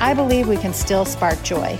[0.00, 1.76] I believe we can still spark joy.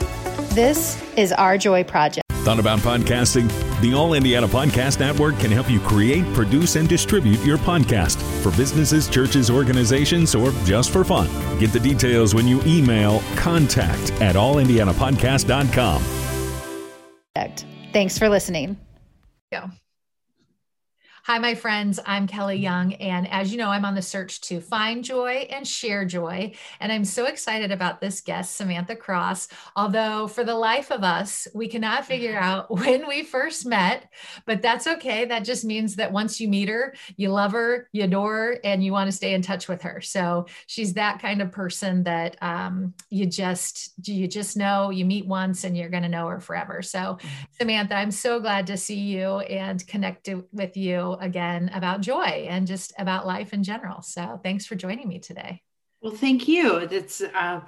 [0.50, 2.24] This is our Joy Project.
[2.44, 3.48] Thought about podcasting?
[3.80, 8.56] The All Indiana Podcast Network can help you create, produce, and distribute your podcast for
[8.56, 11.28] businesses, churches, organizations, or just for fun.
[11.58, 16.02] Get the details when you email contact at allindianapodcast.com.
[17.92, 18.76] Thanks for listening.
[19.52, 19.70] Go.
[21.28, 22.00] Hi, my friends.
[22.06, 22.94] I'm Kelly Young.
[22.94, 26.52] And as you know, I'm on the search to find joy and share joy.
[26.80, 29.48] And I'm so excited about this guest, Samantha Cross.
[29.76, 34.10] Although, for the life of us, we cannot figure out when we first met,
[34.46, 35.26] but that's okay.
[35.26, 38.82] That just means that once you meet her, you love her, you adore her, and
[38.82, 40.00] you want to stay in touch with her.
[40.00, 45.26] So she's that kind of person that um, you just you just know you meet
[45.26, 46.80] once and you're going to know her forever.
[46.80, 47.28] So, mm-hmm.
[47.60, 52.66] Samantha, I'm so glad to see you and connect with you again about joy and
[52.66, 54.02] just about life in general.
[54.02, 55.62] So thanks for joining me today.
[56.00, 56.76] Well, thank you.
[56.76, 57.60] It's uh,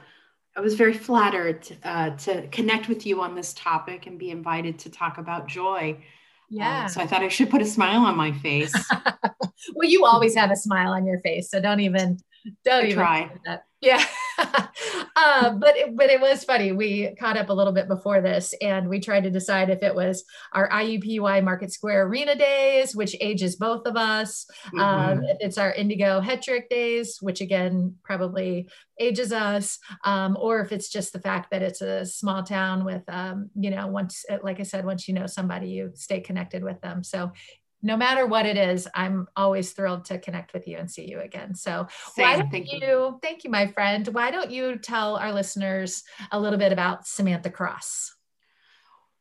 [0.56, 4.78] I was very flattered uh, to connect with you on this topic and be invited
[4.80, 6.02] to talk about joy.
[6.48, 6.84] Yeah.
[6.84, 8.74] Um, so I thought I should put a smile on my face.
[9.74, 12.18] well, you always have a smile on your face, so don't even
[12.64, 13.30] don't I even try.
[13.80, 14.04] Yeah.
[15.16, 16.72] uh, but it, but it was funny.
[16.72, 19.94] We caught up a little bit before this, and we tried to decide if it
[19.94, 24.46] was our IUPUI Market Square Arena days, which ages both of us.
[24.66, 24.80] Mm-hmm.
[24.80, 28.68] Um, if it's our IndyGo Hetrick days, which again probably
[28.98, 33.02] ages us, um, or if it's just the fact that it's a small town with,
[33.08, 36.80] um, you know, once, like I said, once you know somebody, you stay connected with
[36.82, 37.02] them.
[37.02, 37.32] So
[37.82, 41.20] no matter what it is, I'm always thrilled to connect with you and see you
[41.20, 41.54] again.
[41.54, 42.24] So Same.
[42.24, 44.06] why don't thank you, you, thank you, my friend.
[44.08, 48.14] Why don't you tell our listeners a little bit about Samantha Cross?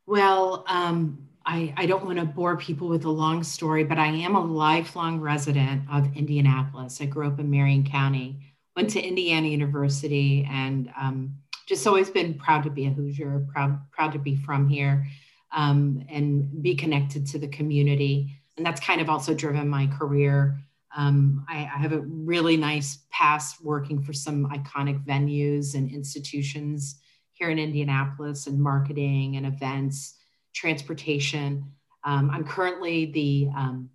[0.06, 4.08] Well, um, I, I don't want to bore people with a long story, but I
[4.08, 7.00] am a lifelong resident of Indianapolis.
[7.00, 8.40] I grew up in Marion County,
[8.76, 11.36] went to Indiana University, and um,
[11.66, 15.06] just always been proud to be a Hoosier, proud proud to be from here,
[15.52, 20.58] um, and be connected to the community and that's kind of also driven my career.
[20.96, 26.96] Um, I, I, have a really nice past working for some iconic venues and institutions
[27.32, 30.16] here in Indianapolis and marketing and events,
[30.52, 31.64] transportation.
[32.02, 33.90] Um, I'm currently the um,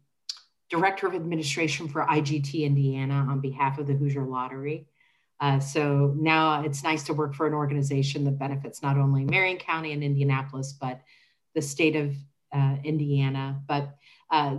[0.69, 4.87] director of administration for IGT Indiana on behalf of the Hoosier Lottery.
[5.39, 9.57] Uh, so now it's nice to work for an organization that benefits not only Marion
[9.57, 11.01] County and Indianapolis, but
[11.53, 12.15] the state of
[12.55, 13.61] uh, Indiana.
[13.67, 13.95] But
[14.31, 14.57] uh,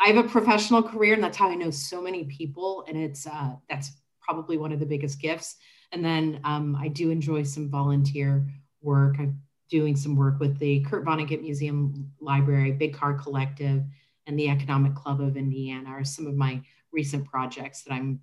[0.00, 3.26] I have a professional career, and that's how I know so many people, and it's
[3.26, 5.56] uh, that's probably one of the biggest gifts.
[5.92, 8.46] And then um, I do enjoy some volunteer
[8.80, 9.16] work.
[9.18, 9.40] I'm
[9.70, 13.82] doing some work with the Kurt Vonnegut Museum Library, Big Car Collective,
[14.26, 16.62] and the Economic Club of Indiana are some of my
[16.92, 18.20] recent projects that I'm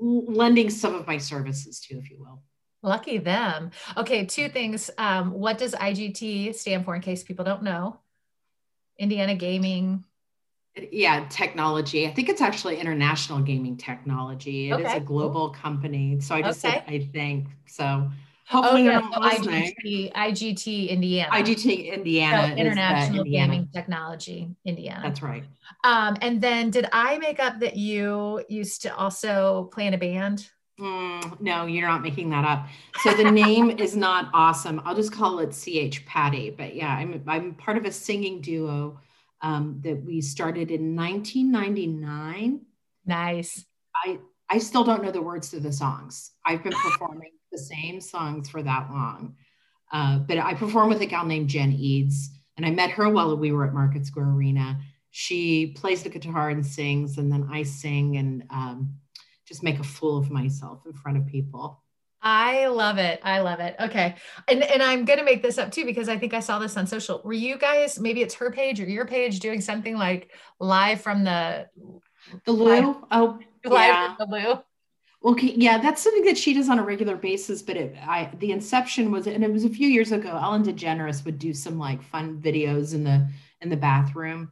[0.00, 2.42] lending some of my services to, if you will.
[2.82, 3.70] Lucky them.
[3.96, 4.90] Okay, two things.
[4.98, 8.01] Um, what does IGT stand for in case people don't know?
[8.98, 10.04] Indiana Gaming.
[10.90, 12.06] Yeah, technology.
[12.06, 14.70] I think it's actually international gaming technology.
[14.70, 16.20] It okay, is a global company.
[16.20, 16.82] So I just okay.
[16.86, 17.48] said I think.
[17.66, 18.10] So
[18.46, 19.00] hopefully oh, yeah.
[19.02, 21.30] IGT, IGT Indiana.
[21.30, 22.48] IGT Indiana.
[22.48, 23.52] So International Indiana.
[23.52, 25.00] Gaming Technology Indiana.
[25.02, 25.44] That's right.
[25.84, 29.98] Um, and then did I make up that you used to also play in a
[29.98, 30.48] band?
[30.80, 32.66] Mm, no, you're not making that up.
[33.02, 34.80] So the name is not awesome.
[34.84, 36.50] I'll just call it CH Patty.
[36.50, 38.98] But yeah, I'm I'm part of a singing duo
[39.42, 42.60] um, that we started in 1999.
[43.06, 43.64] Nice.
[43.94, 44.18] I
[44.48, 46.32] I still don't know the words to the songs.
[46.46, 49.36] I've been performing the same songs for that long.
[49.92, 53.36] Uh, but I perform with a gal named Jen Eads, and I met her while
[53.36, 54.80] we were at Market Square Arena.
[55.10, 58.94] She plays the guitar and sings, and then I sing and um,
[59.46, 61.82] just make a fool of myself in front of people.
[62.22, 63.20] I love it.
[63.24, 63.74] I love it.
[63.80, 64.14] Okay.
[64.46, 66.76] And and I'm going to make this up too because I think I saw this
[66.76, 67.20] on social.
[67.24, 70.30] Were you guys maybe it's her page or your page doing something like
[70.60, 71.68] live from the
[72.44, 73.04] the loo?
[73.10, 74.14] oh, live yeah.
[74.14, 74.58] from the loo.
[75.24, 77.62] Okay, yeah, that's something that she does on a regular basis.
[77.62, 80.30] But it, I, the inception was, and it was a few years ago.
[80.30, 83.28] Ellen DeGeneres would do some like fun videos in the
[83.60, 84.50] in the bathroom,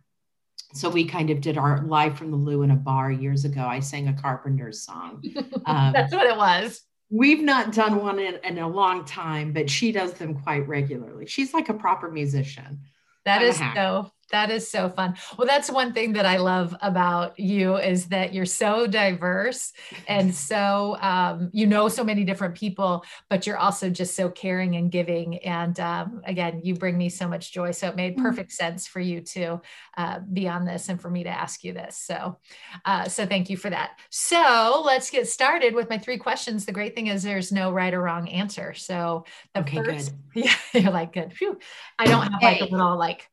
[0.72, 3.64] so we kind of did our live from the loo in a bar years ago.
[3.64, 5.22] I sang a Carpenter's song.
[5.66, 6.82] Um, That's what it was.
[7.10, 11.26] we've not done one in, in, a long time, but she does them quite regularly.
[11.26, 12.80] She's like a proper musician.
[13.24, 15.14] That is so that is so fun.
[15.36, 19.72] Well, that's one thing that I love about you is that you're so diverse
[20.08, 24.76] and so um, you know so many different people, but you're also just so caring
[24.76, 25.38] and giving.
[25.38, 27.72] And um, again, you bring me so much joy.
[27.72, 28.22] So it made mm-hmm.
[28.22, 29.60] perfect sense for you to
[29.96, 31.96] uh, be on this and for me to ask you this.
[31.96, 32.38] So,
[32.84, 33.98] uh, so thank you for that.
[34.10, 36.64] So let's get started with my three questions.
[36.64, 38.74] The great thing is there's no right or wrong answer.
[38.74, 39.24] So
[39.54, 40.44] the okay, first, good.
[40.44, 41.32] yeah, you're like good.
[41.32, 41.58] Phew.
[41.98, 43.28] I don't have like a little like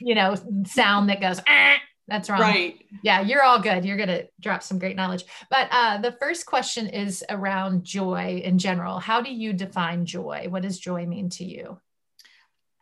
[0.00, 0.34] you know,
[0.66, 1.76] sound that goes, ah,
[2.06, 2.40] that's wrong.
[2.40, 2.84] Right.
[3.02, 3.84] Yeah, you're all good.
[3.84, 5.24] You're going to drop some great knowledge.
[5.50, 8.98] But uh, the first question is around joy in general.
[8.98, 10.46] How do you define joy?
[10.48, 11.78] What does joy mean to you?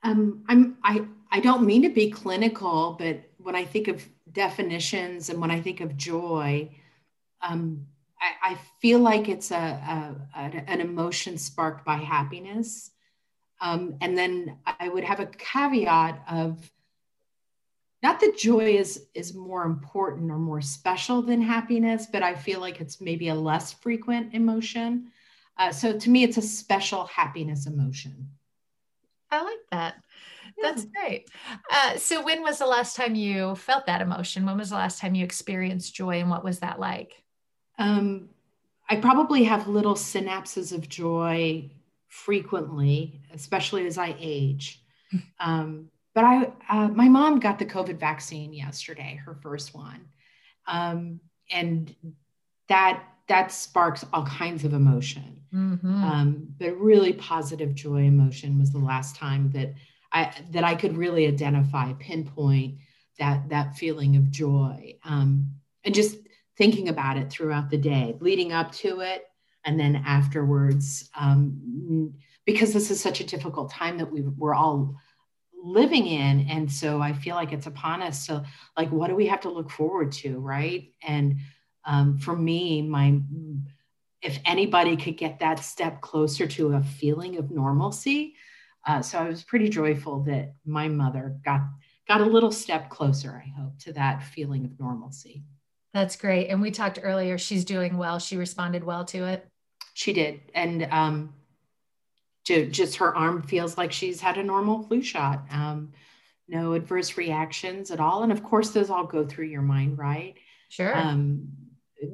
[0.05, 5.29] Um, I'm I I don't mean to be clinical, but when I think of definitions
[5.29, 6.71] and when I think of joy,
[7.43, 7.87] um,
[8.21, 10.41] I, I, feel like it's a, a, a,
[10.71, 12.91] an emotion sparked by happiness.
[13.61, 16.71] Um, and then I would have a caveat of
[18.03, 22.61] not that joy is is more important or more special than happiness, but I feel
[22.61, 25.11] like it's maybe a less frequent emotion.
[25.57, 28.29] Uh, so to me, it's a special happiness emotion.
[29.31, 29.97] I like that.
[30.63, 31.29] That's great.
[31.71, 34.47] Uh, so, when was the last time you felt that emotion?
[34.47, 37.25] When was the last time you experienced joy, and what was that like?
[37.79, 38.31] Um,
[38.89, 41.71] I probably have little synapses of joy
[42.25, 44.83] frequently, especially as I age.
[45.39, 50.09] Um, but I, uh, my mom got the COVID vaccine yesterday, her first one,
[50.67, 51.21] um,
[51.51, 51.95] and
[52.69, 55.43] that that sparks all kinds of emotion.
[55.55, 56.05] Mm-hmm.
[56.05, 59.75] Um, but really positive joy emotion was the last time that
[60.11, 62.79] I that I could really identify, pinpoint
[63.19, 65.53] that that feeling of joy, um,
[65.85, 66.17] and just
[66.57, 69.27] thinking about it throughout the day, leading up to it,
[69.67, 72.15] and then afterwards um,
[72.47, 74.95] because this is such a difficult time that we we're all
[75.63, 78.43] living in and so i feel like it's upon us so
[78.77, 80.93] like what do we have to look forward to right?
[81.03, 81.39] And
[81.85, 83.21] um, for me my
[84.23, 88.35] if anybody could get that step closer to a feeling of normalcy
[88.87, 91.63] uh, so i was pretty joyful that my mother got
[92.07, 95.43] got a little step closer i hope to that feeling of normalcy.
[95.95, 99.49] That's great and we talked earlier she's doing well she responded well to it
[99.97, 100.43] she did.
[100.55, 101.33] And um,
[102.45, 105.47] to, just her arm feels like she's had a normal flu shot.
[105.51, 105.95] Um,
[106.47, 108.23] no adverse reactions at all.
[108.23, 110.35] And of course, those all go through your mind, right?
[110.69, 110.95] Sure.
[110.95, 111.49] Um,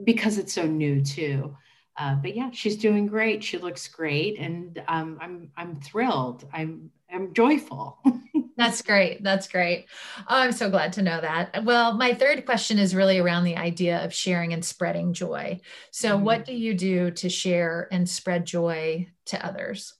[0.04, 1.56] because it's so new too.
[1.96, 3.42] Uh, but yeah, she's doing great.
[3.42, 6.48] She looks great, and um, I'm I'm thrilled.
[6.50, 7.98] I'm I'm joyful.
[8.62, 9.24] That's great.
[9.24, 9.86] That's great.
[10.20, 11.64] Oh, I'm so glad to know that.
[11.64, 15.60] Well, my third question is really around the idea of sharing and spreading joy.
[15.90, 16.24] So, mm-hmm.
[16.24, 19.94] what do you do to share and spread joy to others?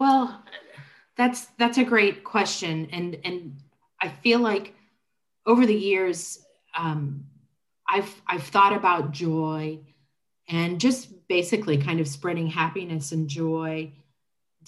[0.00, 0.42] Well,
[1.16, 3.58] that's that's a great question, and and
[4.00, 4.74] I feel like
[5.44, 6.42] over the years,
[6.74, 7.26] um,
[7.86, 9.80] I've I've thought about joy
[10.48, 13.92] and just basically kind of spreading happiness and joy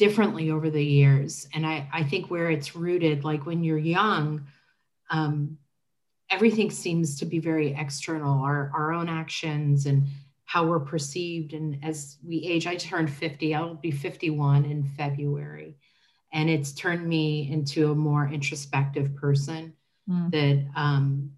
[0.01, 1.47] differently over the years.
[1.53, 4.47] And I, I think where it's rooted, like when you're young,
[5.11, 5.59] um,
[6.31, 10.07] everything seems to be very external, our, our own actions and
[10.47, 11.53] how we're perceived.
[11.53, 15.77] And as we age, I turned 50, I'll be 51 in February.
[16.33, 19.75] And it's turned me into a more introspective person
[20.09, 20.31] mm.
[20.31, 21.33] that um,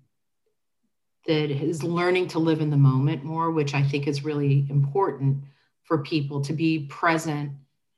[1.27, 5.43] that is learning to live in the moment more, which I think is really important
[5.83, 7.53] for people to be present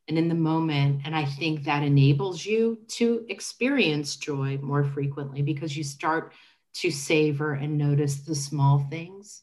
[0.08, 1.02] and in the moment.
[1.04, 6.32] And I think that enables you to experience joy more frequently because you start
[6.74, 9.42] to savor and notice the small things.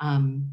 [0.00, 0.52] Um,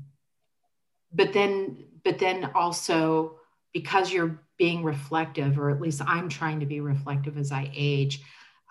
[1.11, 3.37] but then, but then also
[3.73, 8.21] because you're being reflective, or at least I'm trying to be reflective as I age,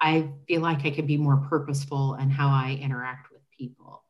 [0.01, 4.03] I feel like I can be more purposeful in how I interact with people.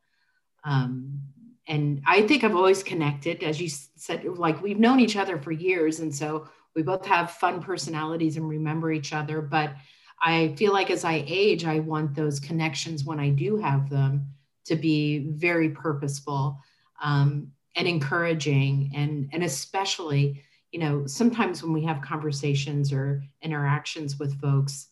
[0.64, 1.20] Um,
[1.68, 5.52] and I think I've always connected, as you said, like we've known each other for
[5.52, 6.00] years.
[6.00, 9.40] And so we both have fun personalities and remember each other.
[9.40, 9.74] But
[10.20, 14.26] I feel like as I age, I want those connections when I do have them
[14.66, 16.58] to be very purposeful
[17.02, 18.90] um, and encouraging.
[18.94, 20.42] And, and especially,
[20.72, 24.88] you know, sometimes when we have conversations or interactions with folks,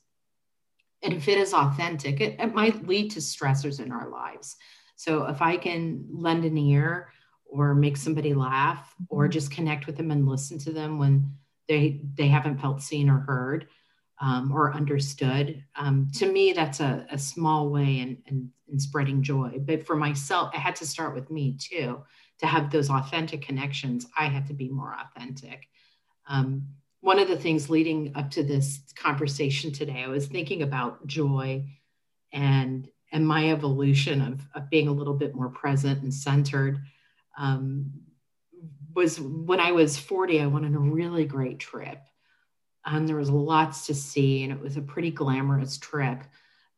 [1.03, 4.57] and if it is authentic, it, it might lead to stressors in our lives.
[5.01, 7.09] So if I can lend an ear
[7.47, 9.31] or make somebody laugh or mm-hmm.
[9.31, 11.33] just connect with them and listen to them when
[11.69, 13.69] they they haven't felt seen or heard
[14.21, 19.23] um, or understood, um, to me that's a, a small way in, in, in spreading
[19.23, 19.59] joy.
[19.61, 22.05] But for myself, I had to start with me too
[22.41, 25.67] to have those authentic connections, I have to be more authentic.
[26.29, 26.67] Um,
[27.01, 31.65] one of the things leading up to this conversation today, I was thinking about joy
[32.35, 36.81] and and my evolution of, of being a little bit more present and centered.
[37.39, 37.93] Um,
[38.95, 42.01] was when I was 40, I went on a really great trip.
[42.85, 46.23] Um, there was lots to see, and it was a pretty glamorous trip.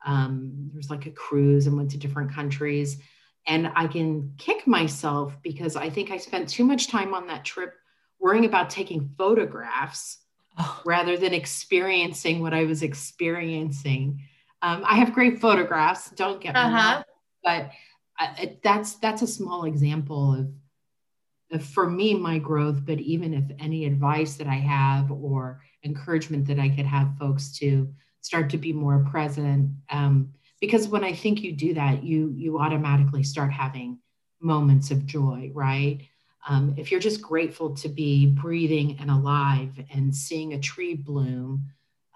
[0.05, 2.99] Um, there was like a cruise and went to different countries.
[3.47, 7.45] And I can kick myself because I think I spent too much time on that
[7.45, 7.75] trip
[8.21, 10.19] worrying about taking photographs
[10.59, 10.81] oh.
[10.85, 14.21] rather than experiencing what I was experiencing.
[14.63, 16.95] Um, I have great photographs, don't get me uh-huh.
[16.95, 17.05] wrong,
[17.43, 17.73] but
[18.19, 22.85] I, that's that's a small example of, of, for me my growth.
[22.85, 27.51] But even if any advice that I have or encouragement that I could have folks
[27.59, 32.33] to start to be more present, um, because when I think you do that, you
[32.37, 33.99] you automatically start having
[34.41, 36.03] moments of joy, right?
[36.49, 41.65] Um, if you're just grateful to be breathing and alive and seeing a tree bloom,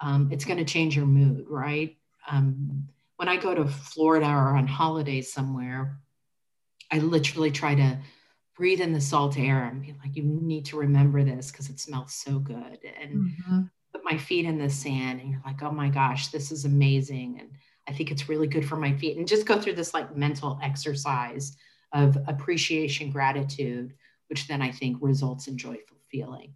[0.01, 1.97] um, it's going to change your mood, right?
[2.29, 5.99] Um, when I go to Florida or on holidays somewhere,
[6.91, 7.99] I literally try to
[8.57, 11.81] breathe in the salt air and be like, you need to remember this because it
[11.81, 12.79] smells so good.
[13.01, 13.61] And mm-hmm.
[13.93, 17.39] put my feet in the sand, and you're like, oh my gosh, this is amazing.
[17.41, 17.51] And
[17.89, 19.17] I think it's really good for my feet.
[19.17, 21.57] And just go through this like mental exercise
[21.93, 23.95] of appreciation, gratitude
[24.29, 26.55] which then I think results in joyful feeling.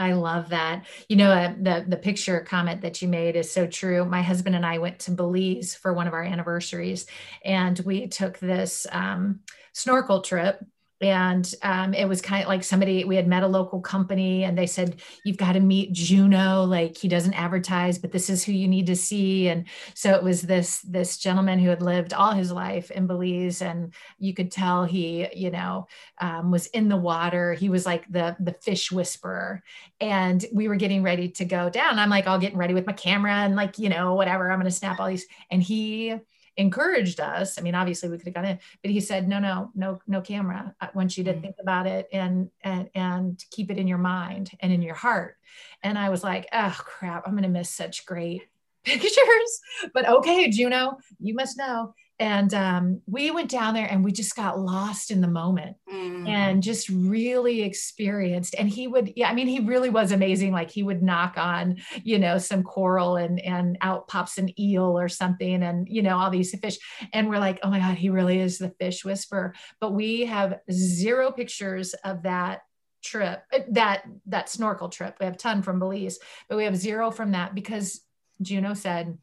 [0.00, 0.86] I love that.
[1.10, 4.06] You know, uh, the the picture comment that you made is so true.
[4.06, 7.06] My husband and I went to Belize for one of our anniversaries,
[7.44, 9.40] and we took this um,
[9.74, 10.64] snorkel trip
[11.00, 14.56] and um, it was kind of like somebody we had met a local company and
[14.56, 18.52] they said you've got to meet juno like he doesn't advertise but this is who
[18.52, 19.48] you need to see.
[19.48, 23.62] And so it was this this gentleman who had lived all his life in belize
[23.62, 25.86] and you could tell he you know
[26.18, 27.54] um, was in the water.
[27.54, 29.62] He was like the the fish whisperer.
[30.00, 31.98] And we were getting ready to go down.
[31.98, 34.70] I'm like all getting ready with my camera and like you know whatever i'm going
[34.70, 35.26] to snap all these.
[35.50, 36.16] And he
[36.56, 37.58] encouraged us.
[37.58, 40.20] I mean, obviously we could have gone in, but he said, no, no, no, no
[40.20, 40.74] camera.
[40.80, 41.40] I want you to mm.
[41.40, 45.36] think about it and, and, and keep it in your mind and in your heart.
[45.82, 48.42] And I was like, oh crap, I'm going to miss such great
[48.84, 49.60] pictures,
[49.92, 54.36] but okay, Juno, you must know and um, we went down there and we just
[54.36, 56.28] got lost in the moment mm.
[56.28, 60.52] and just really experienced and he would yeah i mean he really was amazing.
[60.52, 64.98] Like he would knock on you know some coral and and out pops an eel
[64.98, 66.78] or something and you know all these fish.
[67.12, 69.54] And we're like oh my god he really is the fish whisperer.
[69.80, 72.60] But we have zero pictures of that
[73.02, 75.16] trip that that snorkel trip.
[75.18, 78.00] We have a ton from belize but we have zero from that because
[78.42, 79.18] juno said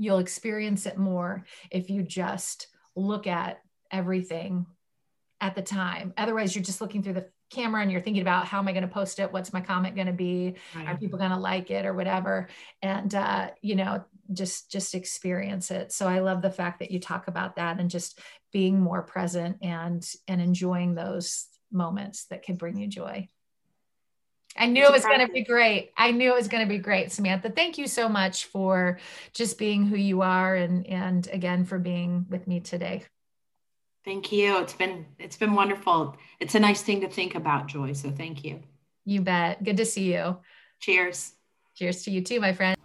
[0.00, 3.60] you'll experience it more if you just look at
[3.92, 4.64] everything
[5.42, 6.14] at the time.
[6.16, 8.82] Otherwise, you're just looking through the camera and you're thinking about how am I going
[8.82, 9.30] to post it?
[9.30, 10.54] What's my comment going to be?
[10.74, 10.88] Right.
[10.88, 12.48] Are people going to like it or whatever?
[12.80, 14.02] And uh, you know,
[14.32, 15.92] just just experience it.
[15.92, 18.20] So I love the fact that you talk about that and just
[18.52, 23.28] being more present and and enjoying those moments that can bring you joy.
[24.56, 25.92] I knew it was going to be great.
[25.96, 27.50] I knew it was going to be great, Samantha.
[27.50, 28.98] Thank you so much for
[29.32, 33.04] just being who you are and and again for being with me today.
[34.04, 34.58] Thank you.
[34.58, 36.16] It's been it's been wonderful.
[36.40, 37.92] It's a nice thing to think about, Joy.
[37.92, 38.60] So thank you.
[39.04, 39.62] You bet.
[39.62, 40.38] Good to see you.
[40.80, 41.32] Cheers.
[41.74, 42.76] Cheers to you too, my friend.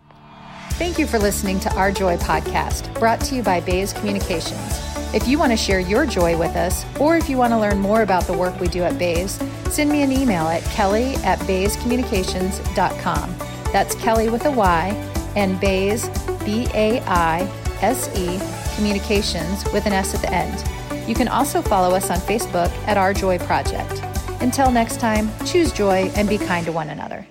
[0.71, 4.81] Thank you for listening to Our Joy podcast, brought to you by Baise Communications.
[5.13, 7.79] If you want to share your joy with us, or if you want to learn
[7.79, 11.39] more about the work we do at Baise, send me an email at kelly at
[11.39, 13.35] baisecommunications.com.
[13.71, 14.89] That's Kelly with a Y
[15.35, 16.07] and Baise,
[16.45, 17.41] B A I
[17.81, 18.39] S E,
[18.75, 20.63] communications with an S at the end.
[21.09, 24.01] You can also follow us on Facebook at Our Joy Project.
[24.41, 27.27] Until next time, choose joy and be kind to one another.